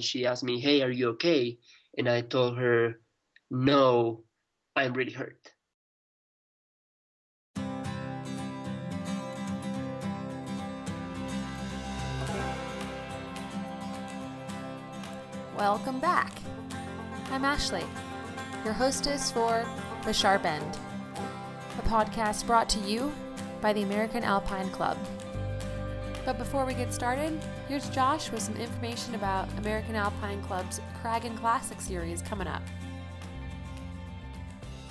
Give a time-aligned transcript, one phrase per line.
[0.00, 1.58] She asked me, Hey, are you okay?
[1.96, 3.00] And I told her,
[3.50, 4.22] No,
[4.76, 5.50] I'm really hurt.
[15.56, 16.32] Welcome back.
[17.32, 17.84] I'm Ashley,
[18.64, 19.66] your hostess for
[20.04, 20.78] The Sharp End,
[21.76, 23.12] a podcast brought to you
[23.60, 24.96] by the American Alpine Club.
[26.28, 31.34] But before we get started, here's Josh with some information about American Alpine Club's Craggin'
[31.38, 32.60] Classic series coming up.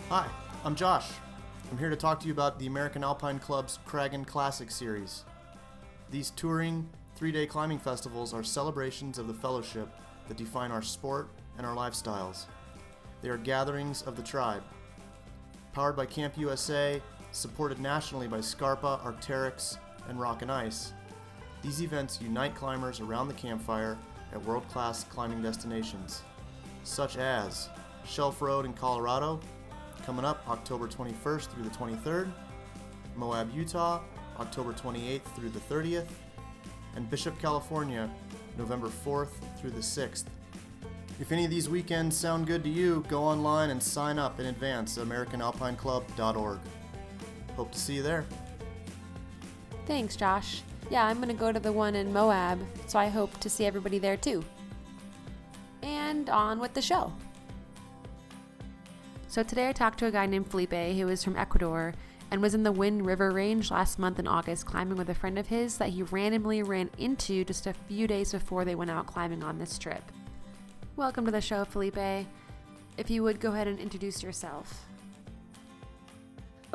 [0.09, 0.27] Hi,
[0.65, 1.07] I'm Josh.
[1.69, 5.25] I'm here to talk to you about the American Alpine Club's Craggin' Classic series.
[6.09, 9.89] These touring, three day climbing festivals are celebrations of the fellowship
[10.27, 12.45] that define our sport and our lifestyles.
[13.21, 14.63] They are gatherings of the tribe.
[15.71, 16.99] Powered by Camp USA,
[17.31, 19.77] supported nationally by Scarpa, Arc'teryx,
[20.09, 20.93] and Rock and Ice,
[21.61, 23.97] these events unite climbers around the campfire
[24.33, 26.21] at world class climbing destinations,
[26.83, 27.69] such as
[28.05, 29.39] Shelf Road in Colorado,
[30.05, 32.31] coming up October 21st through the 23rd,
[33.15, 34.01] Moab, Utah,
[34.39, 36.07] October 28th through the 30th,
[36.95, 38.09] and Bishop, California,
[38.57, 40.25] November 4th through the 6th.
[41.19, 44.45] If any of these weekends sound good to you, go online and sign up in
[44.45, 46.59] advance at AmericanAlpineClub.org.
[47.55, 48.23] Hope to see you there.
[49.87, 50.61] Thanks, Josh.
[50.89, 53.65] Yeah, I'm going to go to the one in Moab, so I hope to see
[53.65, 54.43] everybody there too.
[55.83, 57.11] And on with the show.
[59.27, 61.93] So today I talked to a guy named Felipe who is from Ecuador
[62.31, 65.37] and was in the Wind River Range last month in August climbing with a friend
[65.37, 69.07] of his that he randomly ran into just a few days before they went out
[69.07, 70.03] climbing on this trip.
[70.95, 72.25] Welcome to the show, Felipe.
[72.97, 74.85] If you would go ahead and introduce yourself.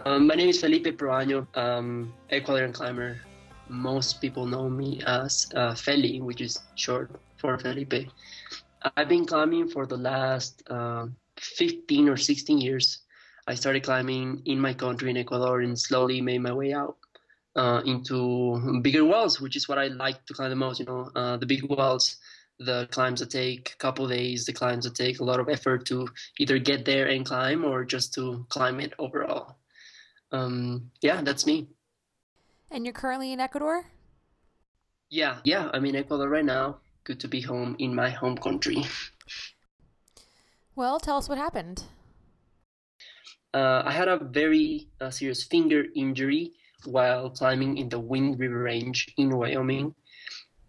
[0.05, 3.19] Um, my name is Felipe Proaño, um, Ecuadorian climber.
[3.69, 8.09] Most people know me as uh, Feli, which is short for Felipe.
[8.97, 11.07] I've been climbing for the last uh,
[11.39, 12.99] 15 or 16 years.
[13.47, 16.97] I started climbing in my country in Ecuador and slowly made my way out
[17.57, 20.81] uh, into bigger walls, which is what I like to climb the most.
[20.81, 22.17] You know, uh, the big walls,
[22.59, 25.87] the climbs that take a couple days, the climbs that take a lot of effort
[25.87, 26.09] to
[26.39, 29.57] either get there and climb or just to climb it overall.
[30.31, 31.69] Um, yeah, that's me.
[32.73, 33.85] And you're currently in Ecuador?
[35.11, 36.79] Yeah, yeah, I'm in Ecuador right now.
[37.05, 38.85] Good to be home in my home country.
[40.75, 41.85] Well, tell us what happened.
[43.53, 46.53] Uh, I had a very uh, serious finger injury
[46.87, 49.95] while climbing in the Wind River Range in Wyoming,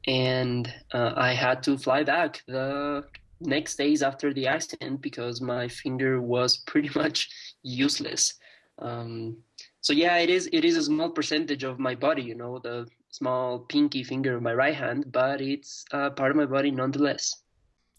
[0.06, 3.06] and uh, I had to fly back the
[3.40, 7.30] next days after the accident because my finger was pretty much
[7.64, 8.34] useless.
[8.80, 9.38] Um,
[9.84, 12.88] so yeah, it is it is a small percentage of my body, you know, the
[13.10, 17.36] small pinky finger of my right hand, but it's uh, part of my body nonetheless.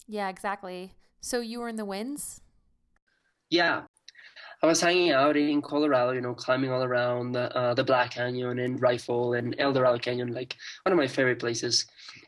[0.07, 0.91] Yeah, exactly.
[1.21, 2.41] So you were in the winds?
[3.51, 3.83] Yeah,
[4.63, 8.11] I was hanging out in Colorado, you know, climbing all around the, uh, the Black
[8.11, 11.85] Canyon and Rifle and Eldorado Canyon, like one of my favorite places.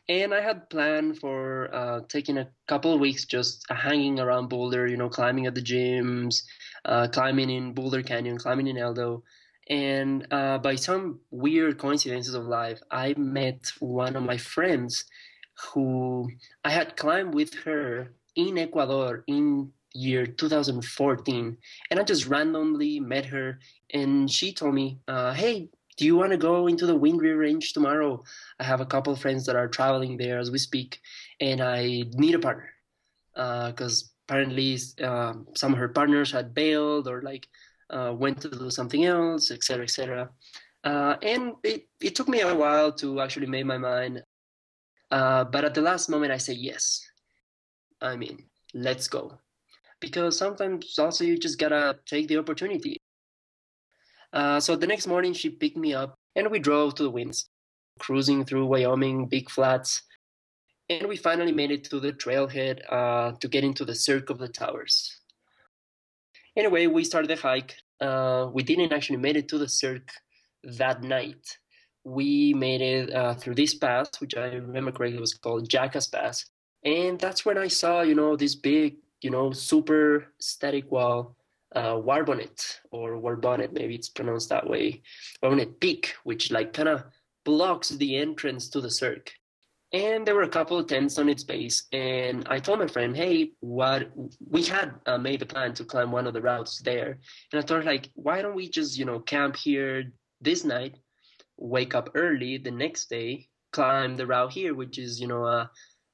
[0.08, 4.86] And I had planned for uh, taking a couple of weeks just hanging around Boulder,
[4.86, 6.44] you know, climbing at the gyms,
[6.84, 9.22] uh, climbing in Boulder Canyon, climbing in Eldo.
[9.68, 15.04] And uh, by some weird coincidences of life, I met one of my friends
[15.72, 16.30] who
[16.64, 21.56] I had climbed with her in Ecuador in year 2014
[21.90, 23.58] and i just randomly met her
[23.94, 25.68] and she told me uh, hey
[25.98, 28.22] do you want to go into the wind river range tomorrow?
[28.60, 31.00] I have a couple of friends that are traveling there as we speak
[31.40, 32.70] and i need a partner.
[33.34, 37.48] Because uh, apparently uh, some of her partners had bailed or like
[37.90, 40.28] uh, went to do something else etc etc
[40.84, 44.22] uh, and it, it took me a while to actually make my mind
[45.10, 47.00] uh, but at the last moment i said yes
[48.00, 48.38] i mean
[48.74, 49.38] let's go
[50.00, 52.96] because sometimes also you just gotta take the opportunity.
[54.32, 57.48] Uh, so the next morning she picked me up and we drove to the winds,
[57.98, 60.02] cruising through Wyoming, big flats,
[60.88, 64.38] and we finally made it to the trailhead uh, to get into the Cirque of
[64.38, 65.17] the Towers.
[66.58, 67.76] Anyway, we started the hike.
[68.00, 70.12] Uh, we didn't actually make it to the Cirque
[70.64, 71.56] that night.
[72.04, 76.44] We made it uh, through this pass, which I remember correctly was called Jackass Pass,
[76.84, 81.36] and that's when I saw, you know, this big you know, super static wall,
[81.74, 85.02] uh, Warbonnet or Warbonnet, maybe it's pronounced that way,
[85.42, 87.04] Warbonnet Peak, which like kind of
[87.44, 89.32] blocks the entrance to the Cirque.
[89.92, 93.16] And there were a couple of tents on its base, and I told my friend,
[93.16, 94.10] "Hey, what
[94.46, 97.18] we had uh, made the plan to climb one of the routes there."
[97.52, 100.12] And I thought, like, why don't we just, you know, camp here
[100.42, 100.98] this night,
[101.56, 105.70] wake up early the next day, climb the route here, which is, you know, a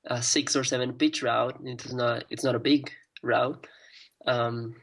[0.06, 1.58] a six or seven pitch route.
[1.64, 2.90] It's not it's not a big
[3.22, 3.66] route,
[4.26, 4.76] um,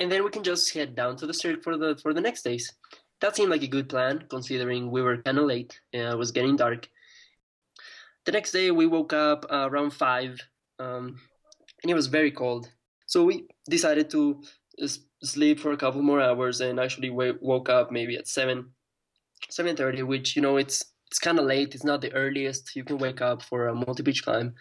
[0.00, 2.42] and then we can just head down to the cirque for the for the next
[2.42, 2.72] days.
[3.20, 5.78] That seemed like a good plan considering we were kind of late.
[5.94, 6.88] Uh, it was getting dark.
[8.28, 10.38] The next day we woke up uh, around five,
[10.78, 11.18] um,
[11.82, 12.70] and it was very cold.
[13.06, 14.42] So we decided to
[15.22, 18.72] sleep for a couple more hours and actually w- woke up maybe at seven,
[19.48, 21.74] seven thirty, which you know it's it's kind of late.
[21.74, 24.52] It's not the earliest you can wake up for a multi-pitch climb.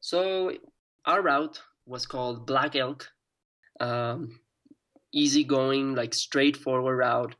[0.00, 0.50] So
[1.04, 3.08] our route was called Black Elk,
[3.78, 4.40] um,
[5.12, 7.36] easy going, like straightforward route.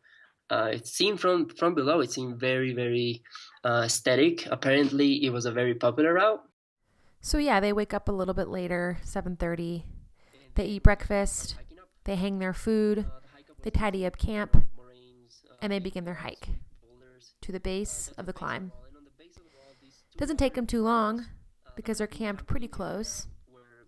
[0.48, 3.24] Uh, it seemed from from below, it seemed very very
[3.64, 4.46] uh, aesthetic.
[4.46, 6.42] Apparently, it was a very popular route.
[7.20, 9.86] So yeah, they wake up a little bit later, seven thirty.
[10.54, 11.56] They eat breakfast.
[12.04, 13.06] They hang their food.
[13.62, 14.56] They tidy up camp,
[15.62, 16.48] and they begin their hike
[17.40, 18.72] to the base of the climb.
[20.18, 21.26] Doesn't take them too long
[21.74, 23.26] because they're camped pretty close.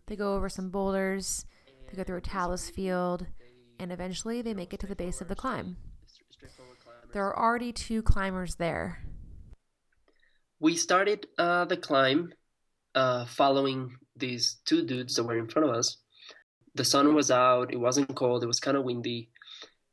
[0.07, 1.45] They go over some boulders,
[1.91, 3.27] they go through a talus field,
[3.79, 5.77] and eventually they make it to the base of the climb.
[7.13, 9.03] There are already two climbers there.
[10.61, 12.33] We started uh, the climb
[12.95, 15.99] uh, following these two dudes that were in front of us.
[16.75, 19.31] The sun was out, it wasn't cold, it was kind of windy.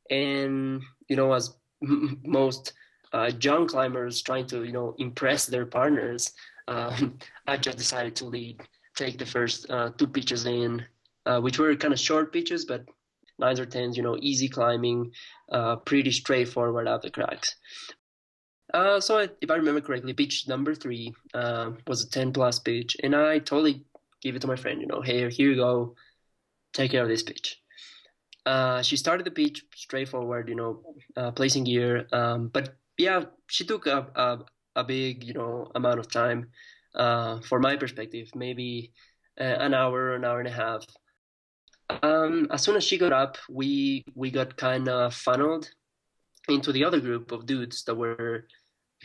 [0.09, 2.73] And, you know, as most
[3.13, 6.31] uh, young climbers trying to you know impress their partners,
[6.67, 7.17] um,
[7.47, 8.61] I just decided to lead,
[8.95, 10.85] take the first uh, two pitches in,
[11.25, 12.85] uh, which were kind of short pitches, but
[13.39, 15.11] nines or tens, you know, easy climbing,
[15.51, 17.55] uh, pretty straightforward out the cracks.
[18.73, 22.59] Uh, so I, if I remember correctly, pitch number three uh, was a 10 plus
[22.59, 23.85] pitch, and I totally
[24.21, 24.81] gave it to my friend.
[24.81, 25.95] You know, hey, here you go,
[26.73, 27.61] take care of this pitch.
[28.45, 30.81] Uh, she started the pitch straightforward, you know,
[31.15, 34.39] uh, placing gear, um, but yeah, she took a, a,
[34.75, 36.49] a big, you know, amount of time.
[36.95, 38.91] Uh, for my perspective, maybe
[39.39, 40.85] uh, an hour, an hour and a half.
[42.03, 45.69] Um, as soon as she got up, we we got kind of funneled
[46.47, 48.45] into the other group of dudes that were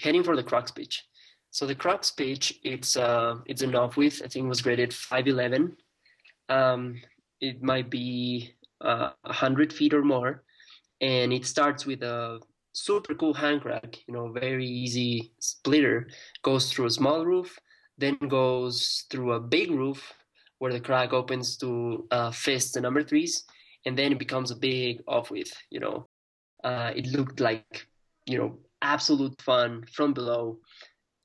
[0.01, 1.05] heading for the crux pitch.
[1.51, 4.21] So the crux pitch, it's uh, it's an off width.
[4.25, 5.77] I think it was graded five eleven.
[6.49, 7.01] Um,
[7.41, 10.45] it might be uh, hundred feet or more,
[11.01, 12.41] and it starts with a
[12.73, 16.09] super cool hand crack, you know, very easy splitter,
[16.43, 17.59] goes through a small roof,
[17.97, 20.15] then goes through a big roof
[20.59, 23.45] where the crack opens to uh, fist the number threes,
[23.85, 26.09] and then it becomes a big off width, you know.
[26.63, 27.87] Uh, it looked like,
[28.27, 30.59] you know, absolute fun from below.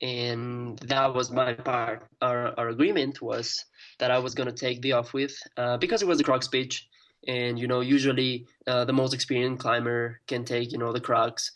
[0.02, 2.06] And that was my part.
[2.20, 3.64] Our, our agreement was
[3.98, 6.48] that I was going to take the off width uh, because it was a crux
[6.48, 6.88] pitch
[7.26, 11.52] and you know usually uh, the most experienced climber can take you know the crux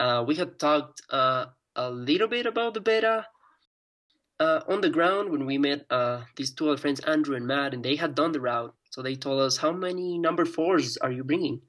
[0.00, 1.46] uh, we had talked uh,
[1.76, 3.26] a little bit about the beta
[4.40, 7.74] uh, on the ground when we met uh, these two old friends andrew and matt
[7.74, 11.12] and they had done the route so they told us how many number fours are
[11.12, 11.60] you bringing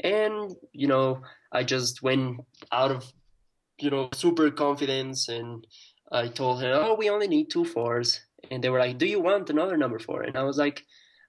[0.00, 1.20] and you know
[1.52, 2.40] i just went
[2.72, 3.12] out of
[3.78, 5.66] you know super confidence and
[6.12, 8.20] i told her oh we only need two fours
[8.50, 10.84] and they were like do you want another number four and i was like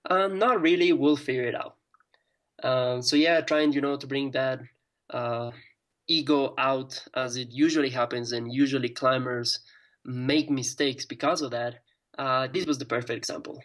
[0.10, 0.94] um, not really.
[0.94, 1.76] We'll figure it out.
[2.64, 4.60] Um, so yeah, trying you know to bring that
[5.10, 5.52] uh,
[6.08, 9.60] ego out as it usually happens, and usually climbers
[10.06, 11.76] make mistakes because of that.
[12.18, 13.62] Uh, this was the perfect example.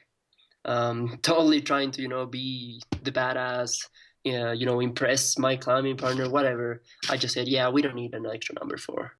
[0.64, 3.87] Um, totally trying to you know be the badass,
[4.26, 6.83] yeah, you know, impress my climbing partner, whatever.
[7.09, 9.12] I just said, yeah, we don't need an extra number four.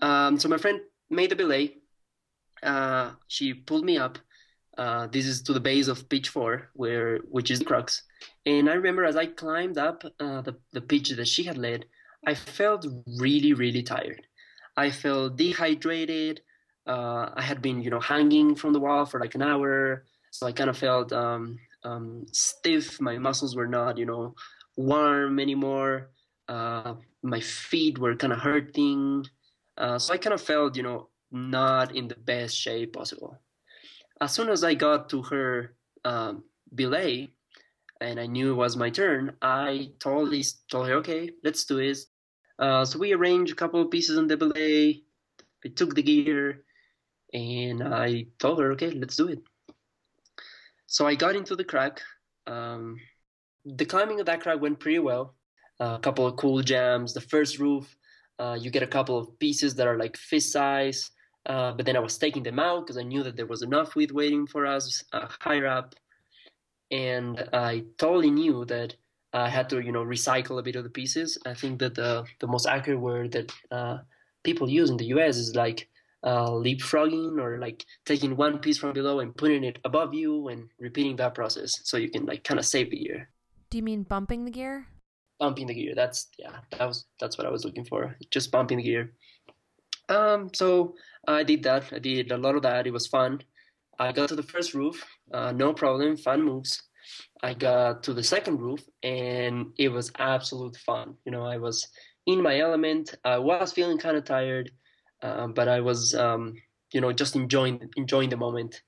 [0.00, 1.76] Um, so my friend made the belay.
[2.62, 4.18] Uh, she pulled me up
[4.78, 8.02] uh, this is to the base of pitch four, where which is the crux.
[8.46, 11.84] And I remember as I climbed up uh, the the pitch that she had led,
[12.24, 12.86] I felt
[13.18, 14.22] really really tired.
[14.76, 16.42] I felt dehydrated.
[16.86, 20.46] Uh, I had been you know hanging from the wall for like an hour, so
[20.46, 23.00] I kind of felt um, um, stiff.
[23.00, 24.34] My muscles were not you know
[24.76, 26.10] warm anymore.
[26.48, 29.26] Uh, my feet were kind of hurting.
[29.76, 33.38] Uh, so I kind of felt you know not in the best shape possible
[34.20, 36.44] as soon as I got to her um,
[36.74, 37.30] belay
[38.00, 41.78] and I knew it was my turn, I told, this, told her, okay, let's do
[41.78, 41.98] it.
[42.58, 45.02] Uh, so we arranged a couple of pieces on the belay.
[45.64, 46.62] I took the gear
[47.32, 49.40] and I told her, okay, let's do it.
[50.88, 52.00] So I got into the crack.
[52.46, 52.98] Um,
[53.66, 55.34] the climbing of that crack went pretty well.
[55.78, 57.12] Uh, a couple of cool jams.
[57.12, 57.94] The first roof,
[58.38, 61.10] uh, you get a couple of pieces that are like fist size.
[61.44, 63.94] Uh, but then I was taking them out because I knew that there was enough
[63.96, 65.94] width waiting for us uh, higher up,
[66.90, 68.96] and I totally knew that
[69.32, 71.38] I had to, you know, recycle a bit of the pieces.
[71.46, 73.98] I think that the the most accurate word that uh,
[74.42, 75.36] people use in the U.S.
[75.36, 75.88] is like
[76.22, 80.68] uh, leapfrogging or like taking one piece from below and putting it above you and
[80.78, 83.28] repeating that process so you can like kind of save the gear.
[83.70, 84.86] Do you mean bumping the gear?
[85.38, 85.94] Bumping the gear.
[85.94, 86.56] That's yeah.
[86.72, 88.16] That was that's what I was looking for.
[88.30, 89.12] Just bumping the gear.
[90.08, 90.50] Um.
[90.54, 90.94] So
[91.26, 91.92] I did that.
[91.92, 92.86] I did a lot of that.
[92.86, 93.40] It was fun.
[93.98, 95.04] I got to the first roof.
[95.32, 96.16] Uh, no problem.
[96.16, 96.82] Fun moves.
[97.42, 101.14] I got to the second roof and it was absolute fun.
[101.24, 101.86] You know, I was
[102.26, 103.14] in my element.
[103.24, 104.70] I was feeling kind of tired,
[105.22, 106.54] um, but I was, um,
[106.92, 108.82] you know, just enjoying enjoying the moment.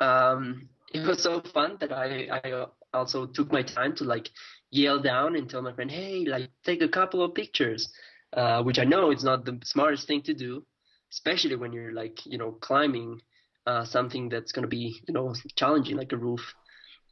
[0.00, 4.30] Um, it was so fun that I I also took my time to like
[4.70, 7.90] yell down and tell my friend, hey, like take a couple of pictures,
[8.34, 10.64] uh, which I know it's not the smartest thing to do,
[11.12, 13.20] especially when you're like you know climbing
[13.66, 16.54] uh, something that's gonna be you know challenging like a roof.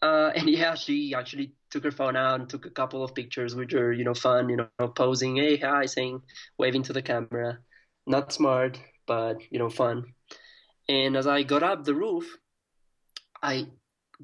[0.02, 3.54] Uh, and yeah, she actually took her phone out and took a couple of pictures,
[3.54, 6.22] which were you know fun, you know, posing, hey, hi, saying,
[6.58, 7.58] waving to the camera.
[8.06, 10.04] Not smart, but you know, fun.
[10.88, 12.38] And as I got up the roof,
[13.42, 13.66] I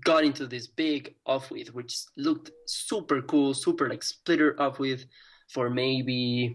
[0.04, 5.04] got into this big off width, which looked super cool, super like splitter off width
[5.48, 6.54] for maybe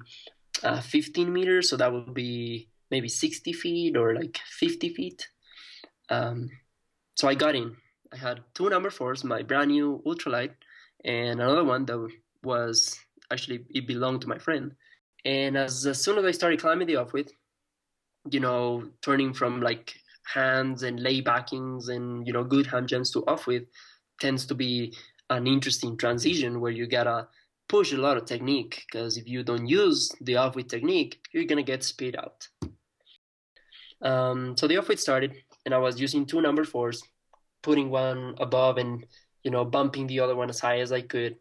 [0.64, 1.70] uh, 15 meters.
[1.70, 5.28] So that would be maybe 60 feet or like 50 feet.
[6.10, 6.50] Um,
[7.16, 7.76] so I got in
[8.14, 10.52] I had two number fours, my brand new ultralight,
[11.04, 12.10] and another one that
[12.44, 12.98] was
[13.32, 14.74] actually it belonged to my friend.
[15.28, 17.34] And as, as soon as I started climbing the off width,
[18.32, 19.94] you know, turning from like
[20.34, 23.70] hands and lay backings and you know good hand jumps to off width
[24.20, 24.94] tends to be
[25.30, 27.28] an interesting transition where you gotta
[27.70, 31.44] push a lot of technique because if you don't use the off width technique, you're
[31.44, 32.48] gonna get spit out.
[34.02, 35.34] Um, so the off width started,
[35.66, 37.04] and I was using two number fours
[37.64, 39.06] putting one above and
[39.44, 41.36] you know bumping the other one as high as I could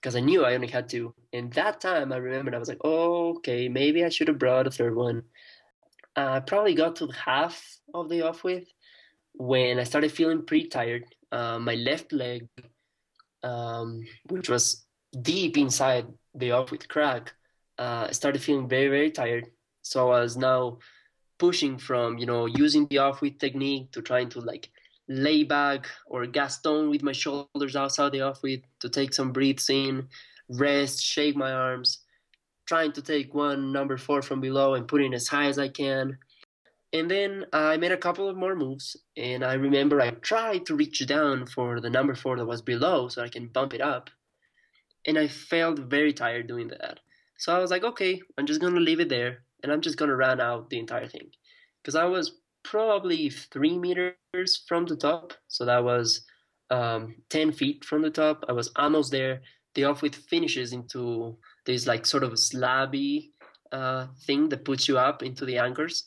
[0.00, 1.14] because I knew I only had two.
[1.32, 4.66] And that time I remembered I was like, oh, okay, maybe I should have brought
[4.66, 5.22] a third one.
[6.16, 7.62] I probably got to half
[7.94, 8.70] of the off width
[9.34, 11.04] when I started feeling pretty tired.
[11.30, 12.48] Uh, my left leg,
[13.42, 14.84] um, which was
[15.20, 17.34] deep inside the off width crack,
[17.78, 19.46] uh, started feeling very, very tired.
[19.82, 20.78] So I was now
[21.38, 24.70] pushing from, you know, using the off width technique to trying to like
[25.10, 30.08] lay back or Gaston with my shoulders outside the width to take some breaths in,
[30.48, 31.98] rest, shake my arms,
[32.64, 35.68] trying to take one number four from below and put it as high as I
[35.68, 36.16] can.
[36.92, 40.76] And then I made a couple of more moves, and I remember I tried to
[40.76, 44.10] reach down for the number four that was below so I can bump it up.
[45.06, 47.00] And I felt very tired doing that.
[47.38, 50.14] So I was like, okay, I'm just gonna leave it there, and I'm just gonna
[50.14, 51.30] run out the entire thing.
[51.82, 55.32] Because I was probably three meters from the top.
[55.48, 56.22] So that was
[56.70, 58.44] um, 10 feet from the top.
[58.48, 59.42] I was almost there.
[59.74, 61.36] The off width finishes into
[61.66, 63.30] this like sort of slabby
[63.72, 66.04] uh, thing that puts you up into the anchors.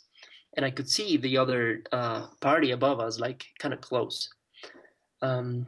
[0.55, 4.29] And I could see the other uh, party above us, like kind of close.
[5.21, 5.65] Um,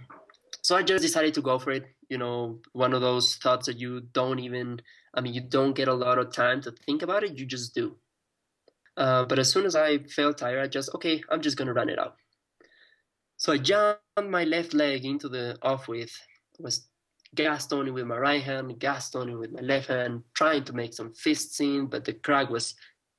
[0.61, 1.85] so I just decided to go for it.
[2.09, 4.81] You know, one of those thoughts that you don't even,
[5.13, 7.73] I mean, you don't get a lot of time to think about it, you just
[7.73, 7.95] do.
[8.97, 11.73] Uh, but as soon as I felt tired, I just, okay, I'm just going to
[11.73, 12.15] run it out.
[13.37, 16.17] So I jumped my left leg into the off width,
[16.59, 16.87] was
[17.35, 21.59] Gastoning with my right hand, Gastoning with my left hand, trying to make some fists
[21.59, 22.75] in, but the crack was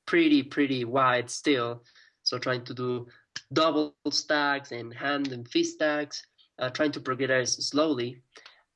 [0.07, 1.83] pretty, pretty wide still.
[2.23, 3.07] So trying to do
[3.53, 6.25] double stacks and hand and fist stacks,
[6.59, 8.21] uh, trying to progress slowly.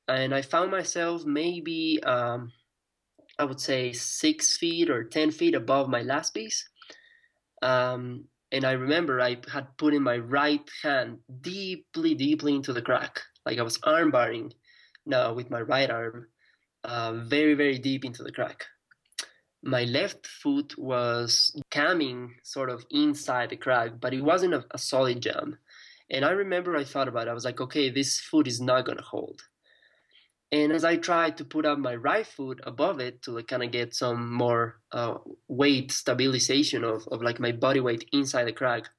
[0.08, 2.52] And I found myself maybe, um,
[3.38, 6.68] I would say, six feet or 10 feet above my last piece.
[7.62, 12.82] Um, and I remember I had put in my right hand deeply, deeply into the
[12.82, 14.52] crack, like I was arm barring
[15.06, 16.26] now with my right arm,
[16.84, 18.66] uh, very, very deep into the crack.
[19.62, 24.78] My left foot was camming sort of inside the crack, but it wasn't a, a
[24.78, 25.58] solid jam.
[26.10, 27.30] And I remember I thought about it.
[27.30, 29.42] I was like, okay, this foot is not going to hold.
[30.52, 33.62] And as I tried to put up my right foot above it to like kind
[33.62, 35.14] of get some more uh,
[35.48, 38.90] weight stabilization of, of like my body weight inside the crack,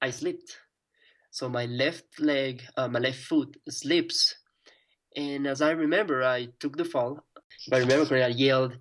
[0.00, 0.58] I slipped.
[1.30, 4.34] So my left leg, uh, my left foot slips.
[5.16, 7.24] And as I remember, I took the fall.
[7.64, 8.76] If I remember correctly, I yelled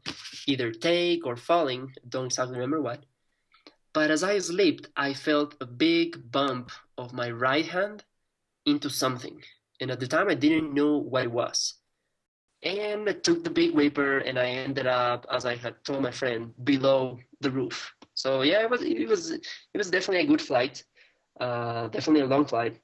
[0.48, 1.93] either take or falling.
[2.10, 3.05] Don't exactly remember what.
[3.93, 8.05] But as I slipped, I felt a big bump of my right hand
[8.65, 9.43] into something.
[9.79, 11.75] And at the time, I didn't know what it was
[12.63, 16.12] and I took the big whipper and I ended up, as I had told my
[16.12, 17.94] friend, below the roof.
[18.13, 20.84] So yeah, it was it was it was definitely a good flight,
[21.39, 22.80] uh, definitely a long flight,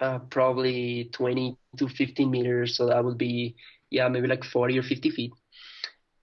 [0.00, 2.76] uh, probably 20 to 15 meters.
[2.76, 3.56] So that would be
[3.90, 5.32] yeah maybe like 40 or 50 feet.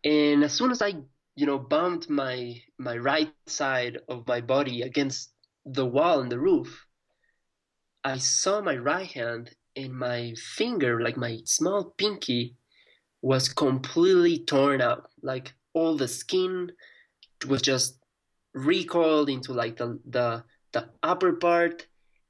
[0.04, 0.94] And as soon as I
[1.40, 5.32] you know, bumped my my right side of my body against
[5.66, 6.86] the wall and the roof,
[8.04, 12.58] I saw my right hand and my finger, like my small pinky,
[13.22, 15.10] was completely torn out.
[15.22, 16.72] Like all the skin
[17.48, 18.00] was just
[18.54, 21.88] recoiled into like the the the upper part,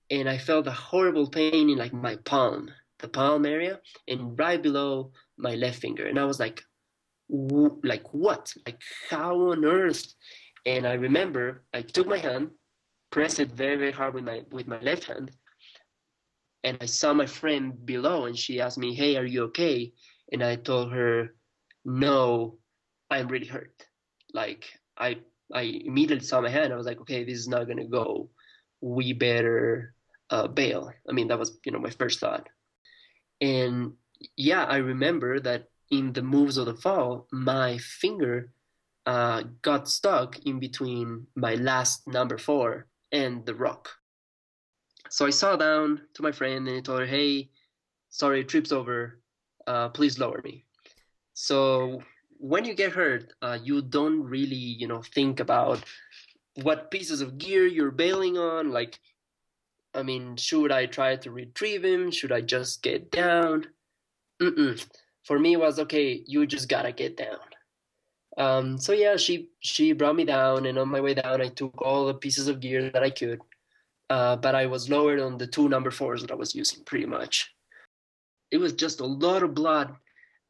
[0.09, 4.61] and I felt a horrible pain in like my palm, the palm area, and right
[4.61, 6.07] below my left finger.
[6.07, 6.63] And I was like,
[7.29, 8.53] like what?
[8.65, 10.13] Like how on earth?
[10.65, 12.51] And I remember I took my hand,
[13.11, 15.31] pressed it very very hard with my with my left hand,
[16.63, 19.93] and I saw my friend below, and she asked me, "Hey, are you okay?"
[20.31, 21.35] And I told her,
[21.85, 22.59] "No,
[23.09, 23.85] I'm really hurt."
[24.33, 24.65] Like
[24.97, 25.21] I
[25.53, 26.73] I immediately saw my hand.
[26.73, 28.29] I was like, "Okay, this is not gonna go.
[28.81, 29.93] We better
[30.29, 32.47] uh, bail." I mean, that was you know my first thought.
[33.41, 33.93] And
[34.35, 38.51] yeah, I remember that in the moves of the fall, my finger
[39.05, 43.89] uh, got stuck in between my last number four and the rock.
[45.09, 47.49] So I saw down to my friend and I told her, "Hey,
[48.09, 49.18] sorry, trip's over.
[49.69, 50.65] Uh, please lower me."
[51.33, 52.01] So
[52.37, 55.83] when you get hurt, uh, you don't really, you know, think about
[56.63, 58.71] what pieces of gear you're bailing on.
[58.71, 58.99] Like,
[59.93, 62.11] I mean, should I try to retrieve him?
[62.11, 63.67] Should I just get down?
[64.41, 64.85] Mm-mm.
[65.23, 66.23] For me, was okay.
[66.25, 67.45] You just gotta get down.
[68.37, 71.81] Um, so yeah, she she brought me down, and on my way down, I took
[71.81, 73.41] all the pieces of gear that I could
[74.09, 77.05] uh, but I was lowered on the two number fours that I was using pretty
[77.05, 77.53] much.
[78.51, 79.95] It was just a lot of blood.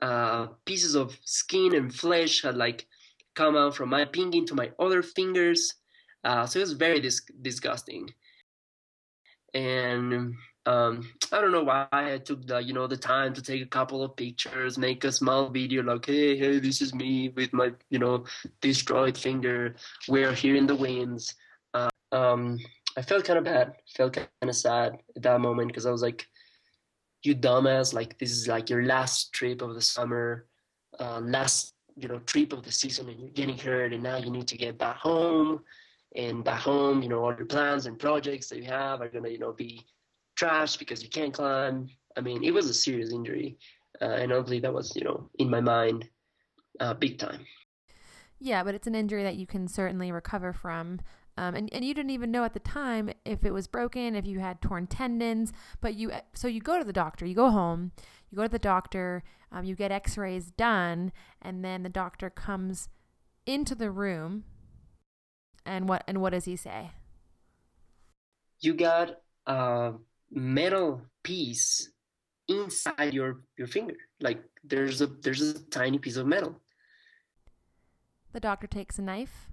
[0.01, 2.87] Uh, pieces of skin and flesh had like
[3.35, 5.75] come out from my pinky to my other fingers.
[6.23, 8.09] Uh, so it was very dis- disgusting.
[9.53, 13.61] And um, I don't know why I took the you know the time to take
[13.61, 17.53] a couple of pictures, make a small video like, hey, hey, this is me with
[17.53, 18.25] my you know
[18.61, 19.75] destroyed finger.
[20.07, 21.35] We're here in the winds.
[21.73, 22.59] Uh, um,
[22.97, 26.01] I felt kind of bad, felt kind of sad at that moment because I was
[26.01, 26.27] like,
[27.23, 30.45] you dumbass, like this is like your last trip of the summer,
[30.99, 34.29] uh, last you know trip of the season, and you're getting hurt, and now you
[34.29, 35.61] need to get back home,
[36.15, 39.29] and back home, you know, all your plans and projects that you have are gonna
[39.29, 39.85] you know be
[40.39, 41.89] trashed because you can't climb.
[42.17, 43.57] I mean, it was a serious injury,
[44.01, 46.07] uh, and obviously that was you know in my mind,
[46.79, 47.45] uh, big time.
[48.39, 51.01] Yeah, but it's an injury that you can certainly recover from.
[51.39, 54.27] Um, and, and you didn't even know at the time if it was broken, if
[54.27, 55.53] you had torn tendons.
[55.79, 57.93] But you, so you go to the doctor, you go home,
[58.29, 62.29] you go to the doctor, um, you get x rays done, and then the doctor
[62.29, 62.89] comes
[63.45, 64.43] into the room.
[65.65, 66.91] And what, and what does he say?
[68.59, 69.93] You got a
[70.29, 71.89] metal piece
[72.49, 73.95] inside your, your finger.
[74.19, 76.59] Like there's a, there's a tiny piece of metal.
[78.33, 79.48] The doctor takes a knife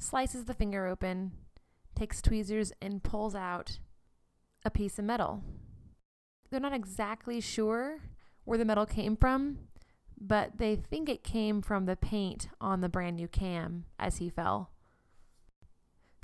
[0.00, 1.32] slices the finger open,
[1.94, 3.78] takes tweezers, and pulls out
[4.64, 5.44] a piece of metal.
[6.50, 8.00] They're not exactly sure
[8.44, 9.58] where the metal came from,
[10.20, 14.28] but they think it came from the paint on the brand new cam as he
[14.28, 14.70] fell.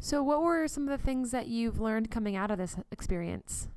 [0.01, 3.69] So, what were some of the things that you've learned coming out of this experience?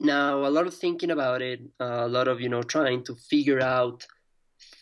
[0.00, 3.14] Now, a lot of thinking about it, uh, a lot of, you know, trying to
[3.14, 4.06] figure out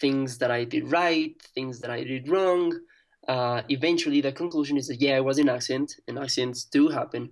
[0.00, 2.72] things that I did right, things that I did wrong,
[3.28, 7.30] uh, eventually the conclusion is that yeah, it was an accident, and accidents do happen.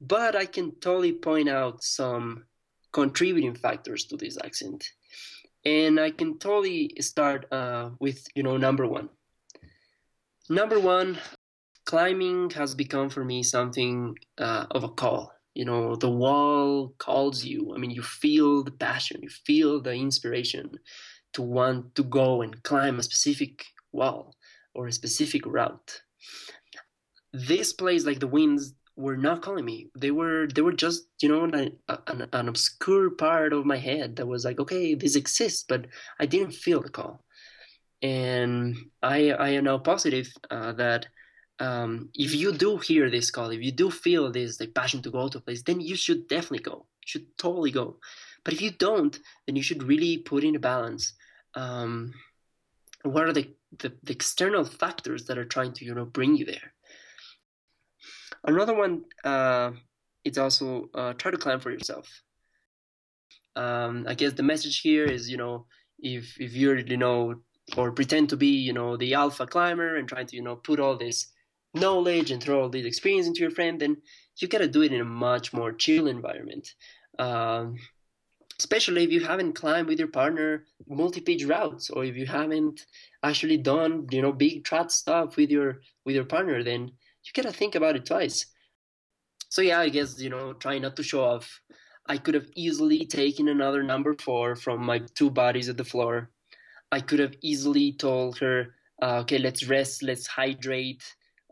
[0.00, 2.44] But I can totally point out some
[2.92, 4.84] contributing factors to this accident,
[5.64, 9.08] and I can totally start uh, with you know number one.
[10.50, 11.18] Number one,
[11.86, 15.32] climbing has become for me something uh, of a call.
[15.54, 17.72] You know, the wall calls you.
[17.72, 20.80] I mean, you feel the passion, you feel the inspiration
[21.34, 24.34] to want to go and climb a specific wall
[24.74, 26.02] or a specific route.
[27.32, 29.90] This place, like the winds, were not calling me.
[29.98, 34.16] They were they were just you know an, an, an obscure part of my head
[34.16, 35.86] that was like, okay, this exists, but
[36.20, 37.24] I didn't feel the call.
[38.02, 41.06] And I I am now positive uh, that
[41.60, 45.10] um, if you do hear this call, if you do feel this like passion to
[45.10, 46.86] go to a place, then you should definitely go.
[47.02, 47.98] You should totally go.
[48.44, 51.14] But if you don't, then you should really put in a balance.
[51.54, 52.12] Um,
[53.04, 56.44] what are the the, the external factors that are trying to you know bring you
[56.44, 56.72] there?
[58.44, 59.72] Another one uh,
[60.24, 62.08] is also uh, try to climb for yourself.
[63.56, 65.66] Um, i guess the message here is you know
[66.00, 67.36] if if you're you know
[67.76, 70.80] or pretend to be you know the alpha climber and trying to you know put
[70.80, 71.28] all this
[71.72, 73.96] knowledge and throw all this experience into your friend then
[74.38, 76.68] you gotta do it in a much more chill environment.
[77.18, 77.76] Um,
[78.58, 82.86] especially if you haven't climbed with your partner multi-pitch routes or if you haven't
[83.22, 87.52] actually done you know big trad stuff with your with your partner then you gotta
[87.52, 88.46] think about it twice.
[89.48, 91.60] So yeah i guess you know trying not to show off
[92.06, 96.30] i could have easily taken another number four from my two bodies at the floor.
[96.92, 101.02] I could have easily told her uh, okay let's rest let's hydrate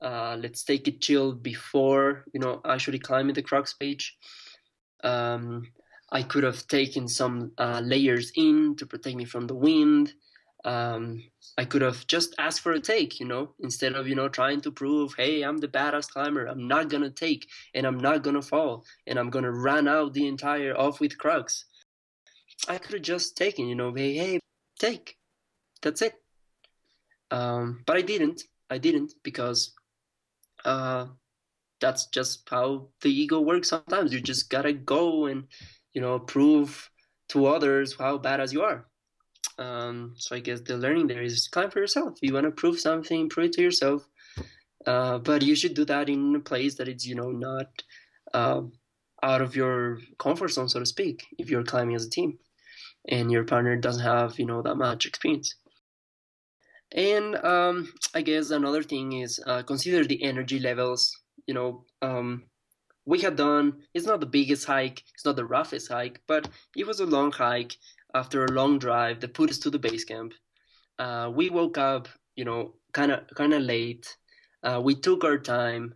[0.03, 4.17] uh, let's take it chill before you know actually climbing the crux pitch.
[5.05, 5.65] Um,
[6.13, 10.13] I could have taken some uh, layers in to protect me from the wind.
[10.63, 11.25] Um,
[11.57, 14.61] I could have just asked for a take, you know, instead of, you know, trying
[14.61, 16.47] to prove, hey, I'm the badass climber.
[16.47, 19.51] I'm not going to take and I'm not going to fall and I'm going to
[19.51, 21.65] run out the entire off width crux.
[22.69, 24.41] I could have just taken, you know, hey, hey,
[24.79, 25.17] take.
[25.81, 26.15] That's it.
[27.31, 28.43] Um, but I didn't.
[28.69, 29.73] I didn't because
[30.65, 31.07] uh,
[31.81, 34.13] that's just how the ego works sometimes.
[34.13, 35.49] You just got to go and
[35.95, 36.91] you know prove
[37.29, 38.87] to others how badass you are.
[39.59, 42.19] Um, so i guess the learning there is climb for yourself.
[42.23, 44.07] You want to prove something prove it to yourself.
[44.87, 47.69] Uh, but you should do that in a place that it's you know not
[48.35, 48.63] uh,
[49.23, 52.39] out of your comfort zone so to speak if you're climbing as a team
[53.09, 55.55] and your partner doesn't have you know that much experience.
[56.95, 62.45] And um, i guess another thing is uh, consider the energy levels you know um,
[63.05, 63.83] we had done.
[63.95, 67.33] It's not the biggest hike it's not the roughest hike but it was a long
[67.33, 67.77] hike
[68.15, 70.35] after a long drive that put us to the base camp.
[70.99, 74.17] Uh, we woke up you know kind of kind of late.
[74.63, 75.95] Uh, we took our time.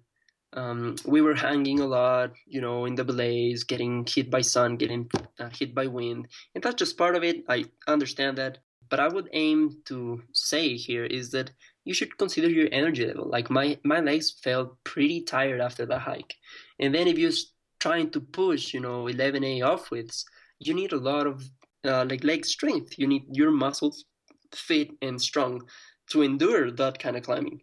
[0.53, 4.77] Um, we were hanging a lot you know in the blaze getting hit by sun
[4.77, 7.45] getting uh, hit by wind and that's just part of it.
[7.49, 8.59] I understand that.
[8.88, 11.51] But i would aim to say here is that
[11.87, 15.99] you should consider your energy level like my my legs felt pretty tired after the
[15.99, 16.35] hike
[16.79, 17.33] and then if you're
[17.79, 20.25] trying to push, you know, 11A off widths,
[20.59, 21.49] you need a lot of
[21.85, 22.99] uh, like leg strength.
[22.99, 24.05] You need your muscles
[24.53, 25.62] fit and strong
[26.11, 27.61] to endure that kind of climbing.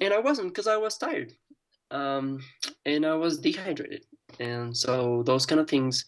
[0.00, 1.32] And I wasn't because I was tired,
[1.90, 2.40] um,
[2.84, 4.04] and I was dehydrated.
[4.40, 6.04] And so those kind of things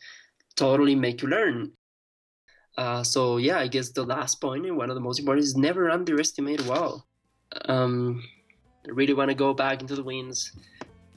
[0.57, 1.73] totally make you learn.
[2.77, 5.57] Uh, so yeah, I guess the last point and one of the most important is
[5.57, 7.05] never underestimate wow.
[7.67, 8.23] Um,
[8.87, 10.53] I really want to go back into the winds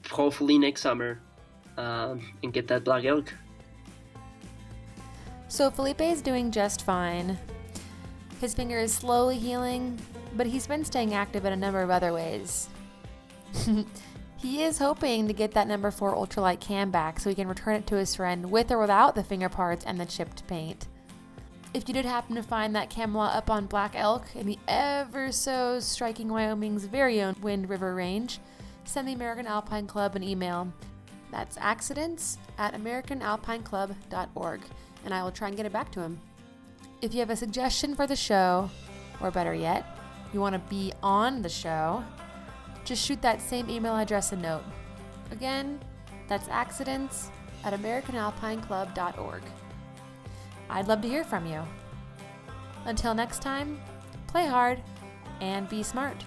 [0.08, 1.20] hopefully next summer
[1.76, 3.32] um, and get that black elk.
[5.48, 7.38] So Felipe is doing just fine.
[8.40, 9.98] His finger is slowly healing,
[10.36, 12.68] but he's been staying active in a number of other ways.
[14.36, 17.74] he is hoping to get that number four ultralight cam back so he can return
[17.74, 20.86] it to his friend with or without the finger parts and the chipped paint.
[21.72, 25.30] If you did happen to find that Camalot up on Black Elk in the ever
[25.30, 28.40] so striking Wyoming's very own Wind River Range,
[28.84, 30.72] send the American Alpine Club an email.
[31.30, 34.60] That's accidents at americanalpineclub.org,
[35.04, 36.18] and I will try and get it back to him.
[37.02, 38.68] If you have a suggestion for the show,
[39.20, 39.96] or better yet,
[40.32, 42.02] you want to be on the show,
[42.84, 44.64] just shoot that same email address a note.
[45.30, 45.78] Again,
[46.26, 47.30] that's accidents
[47.62, 49.42] at americanalpineclub.org.
[50.70, 51.62] I'd love to hear from you.
[52.86, 53.80] Until next time,
[54.26, 54.80] play hard
[55.40, 56.24] and be smart.